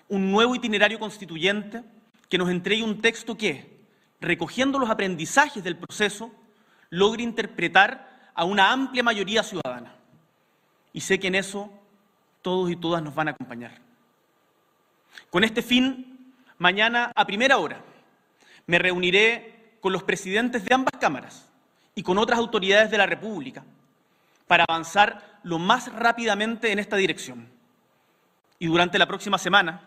un 0.08 0.30
nuevo 0.30 0.54
itinerario 0.54 0.98
constituyente 0.98 1.82
que 2.28 2.38
nos 2.38 2.50
entregue 2.50 2.82
un 2.82 3.00
texto 3.00 3.36
que, 3.36 3.80
recogiendo 4.20 4.78
los 4.78 4.90
aprendizajes 4.90 5.64
del 5.64 5.76
proceso, 5.76 6.30
logre 6.90 7.22
interpretar 7.22 8.30
a 8.34 8.44
una 8.44 8.70
amplia 8.70 9.02
mayoría 9.02 9.42
ciudadana. 9.42 9.96
Y 10.92 11.00
sé 11.00 11.18
que 11.18 11.26
en 11.28 11.34
eso 11.34 11.72
todos 12.42 12.70
y 12.70 12.76
todas 12.76 13.02
nos 13.02 13.14
van 13.14 13.28
a 13.28 13.30
acompañar. 13.32 13.80
Con 15.30 15.42
este 15.42 15.62
fin, 15.62 16.34
mañana 16.58 17.10
a 17.14 17.26
primera 17.26 17.58
hora 17.58 17.82
me 18.66 18.78
reuniré 18.78 19.76
con 19.80 19.92
los 19.92 20.02
presidentes 20.02 20.64
de 20.64 20.74
ambas 20.74 20.94
cámaras 21.00 21.45
y 21.96 22.02
con 22.02 22.18
otras 22.18 22.38
autoridades 22.38 22.90
de 22.90 22.98
la 22.98 23.06
República 23.06 23.64
para 24.46 24.64
avanzar 24.68 25.40
lo 25.42 25.58
más 25.58 25.92
rápidamente 25.92 26.70
en 26.70 26.78
esta 26.78 26.96
dirección. 26.96 27.48
Y 28.60 28.66
durante 28.66 28.98
la 28.98 29.06
próxima 29.06 29.38
semana 29.38 29.80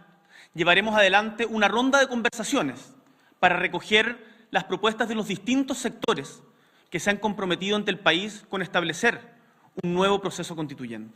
llevaremos 0.54 0.96
adelante 0.96 1.46
una 1.46 1.70
ronda 1.70 2.00
de 2.00 2.08
conversaciones 2.08 2.94
para 3.40 3.56
recoger 3.56 4.28
las 4.52 4.66
propuestas 4.66 5.08
de 5.08 5.16
los 5.16 5.28
distintos 5.28 5.78
sectores 5.78 6.42
que 6.90 7.00
se 7.00 7.12
han 7.12 7.18
comprometido 7.18 7.78
ante 7.78 7.92
el 7.92 8.00
país 8.00 8.44
con 8.50 8.62
establecer 8.62 9.40
um 9.84 9.94
novo 9.94 10.20
processo 10.20 10.56
constituinte. 10.56 11.16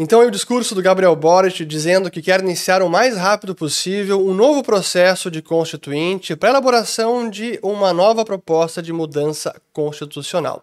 Então, 0.00 0.24
o 0.24 0.30
discurso 0.30 0.76
do 0.76 0.80
Gabriel 0.80 1.16
Boric 1.16 1.64
dizendo 1.64 2.08
que 2.08 2.22
quer 2.22 2.38
iniciar 2.38 2.82
o 2.82 2.88
mais 2.88 3.16
rápido 3.16 3.52
possível 3.52 4.24
um 4.24 4.32
novo 4.32 4.62
processo 4.62 5.28
de 5.28 5.42
constituinte 5.42 6.36
para 6.36 6.50
elaboração 6.50 7.28
de 7.28 7.58
uma 7.64 7.92
nova 7.92 8.24
proposta 8.24 8.80
de 8.80 8.92
mudança 8.92 9.60
constitucional. 9.72 10.62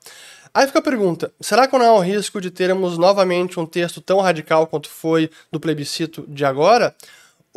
Aí 0.54 0.66
fica 0.68 0.80
a 0.80 0.82
pergunta: 0.82 1.34
será 1.42 1.68
que 1.68 1.78
não 1.78 1.86
há 1.86 1.94
o 1.96 2.00
risco 2.00 2.40
de 2.40 2.50
termos 2.50 2.98
novamente 2.98 3.60
um 3.60 3.66
texto 3.66 4.00
tão 4.00 4.22
radical 4.22 4.68
quanto 4.68 4.88
foi 4.88 5.30
do 5.52 5.60
plebiscito 5.60 6.24
de 6.30 6.46
agora? 6.46 6.96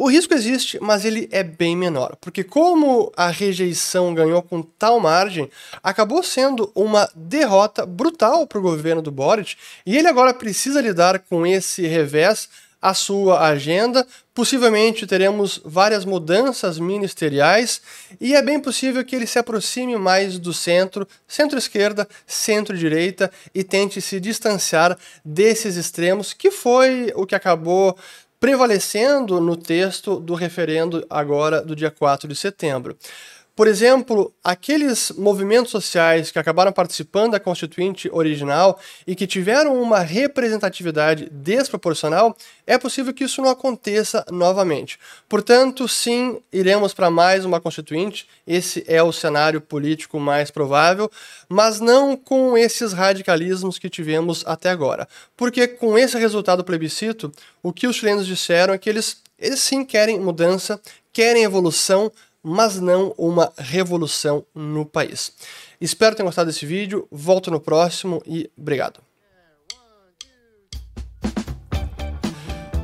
O 0.01 0.09
risco 0.09 0.33
existe, 0.33 0.79
mas 0.81 1.05
ele 1.05 1.29
é 1.33 1.43
bem 1.43 1.77
menor, 1.77 2.15
porque 2.21 2.45
como 2.45 3.13
a 3.17 3.31
rejeição 3.31 4.15
ganhou 4.15 4.41
com 4.41 4.63
tal 4.63 5.01
margem, 5.01 5.51
acabou 5.83 6.23
sendo 6.23 6.71
uma 6.73 7.11
derrota 7.17 7.85
brutal 7.85 8.47
para 8.47 8.61
o 8.61 8.63
governo 8.63 9.03
do 9.03 9.11
Boric, 9.11 9.57
e 9.85 9.99
ele 9.99 10.07
agora 10.07 10.33
precisa 10.33 10.81
lidar 10.81 11.19
com 11.19 11.45
esse 11.45 11.85
revés 11.85 12.49
à 12.81 12.95
sua 12.95 13.41
agenda. 13.49 14.07
Possivelmente 14.33 15.05
teremos 15.05 15.61
várias 15.65 16.05
mudanças 16.05 16.79
ministeriais 16.79 17.83
e 18.21 18.37
é 18.37 18.41
bem 18.41 18.61
possível 18.61 19.05
que 19.05 19.17
ele 19.17 19.27
se 19.27 19.41
aproxime 19.41 19.97
mais 19.97 20.39
do 20.39 20.55
centro, 20.55 21.09
centro-esquerda, 21.27 22.09
centro-direita 22.25 23.33
e 23.53 23.65
tente 23.65 24.01
se 24.01 24.21
distanciar 24.21 24.97
desses 25.25 25.75
extremos, 25.75 26.33
que 26.33 26.53
foi 26.53 27.13
o 27.17 27.27
que 27.27 27.35
acabou 27.35 27.99
prevalecendo 28.41 29.41
no 29.41 29.57
texto 29.57 30.21
do 30.21 30.35
referendo 30.35 31.05
agora 31.11 31.61
do 31.61 31.75
dia 31.75 31.91
4 31.91 32.29
de 32.29 32.37
setembro. 32.37 32.97
Por 33.59 33.67
exemplo, 33.67 34.33
aqueles 34.45 35.11
movimentos 35.19 35.73
sociais 35.73 36.31
que 36.31 36.39
acabaram 36.39 36.71
participando 36.71 37.33
da 37.33 37.41
Constituinte 37.41 38.09
original 38.13 38.79
e 39.05 39.17
que 39.17 39.27
tiveram 39.27 39.83
uma 39.83 39.99
representatividade 39.99 41.29
desproporcional, 41.29 42.37
é 42.65 42.79
possível 42.79 43.13
que 43.13 43.25
isso 43.25 43.43
não 43.43 43.51
aconteça 43.51 44.25
novamente. 44.31 44.97
Portanto, 45.29 45.89
sim, 45.89 46.41
iremos 46.53 46.95
para 46.95 47.11
mais 47.11 47.45
uma 47.45 47.61
Constituinte, 47.61 48.29
esse 48.47 48.85
é 48.87 49.03
o 49.03 49.13
cenário 49.13 49.61
político 49.61 50.21
mais 50.21 50.53
provável, 50.53 51.11
mas 51.49 51.81
não 51.81 52.17
com 52.17 52.57
esses 52.57 52.93
radicalismos 52.93 53.77
que 53.77 53.91
tivemos 53.91 54.45
até 54.47 54.71
agora. 54.71 55.09
Porque 55.37 55.67
com 55.67 55.99
esse 55.99 56.17
resultado 56.17 56.59
do 56.59 56.65
plebiscito, 56.65 57.33
o 57.61 57.73
que 57.73 57.89
os 57.89 57.97
chilenos 57.97 58.25
disseram 58.25 58.73
é 58.73 58.79
que 58.79 58.89
eles, 58.89 59.17
eles 59.37 59.59
sim 59.59 59.85
querem 59.85 60.21
mudança, 60.21 60.81
querem 61.13 61.43
evolução, 61.43 62.13
mas 62.43 62.81
não 62.81 63.15
uma 63.17 63.53
revolução 63.57 64.45
no 64.55 64.85
país. 64.85 65.33
Espero 65.81 66.17
ter 66.17 66.23
gostado 66.23 66.51
desse 66.51 66.67
vídeo, 66.67 67.07
volto 67.11 67.51
no 67.51 67.61
próximo 67.61 68.23
e 68.27 68.51
obrigado. 68.57 69.01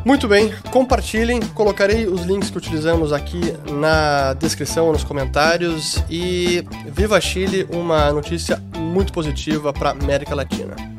Muito 0.04 0.28
bem, 0.28 0.52
compartilhem, 0.70 1.40
colocarei 1.54 2.06
os 2.06 2.24
links 2.24 2.50
que 2.50 2.58
utilizamos 2.58 3.10
aqui 3.10 3.40
na 3.72 4.34
descrição, 4.34 4.92
nos 4.92 5.02
comentários 5.02 5.96
e 6.10 6.62
viva 6.88 7.18
Chile, 7.22 7.66
uma 7.72 8.12
notícia 8.12 8.62
muito 8.76 9.14
positiva 9.14 9.72
para 9.72 9.92
América 9.92 10.34
Latina. 10.34 10.93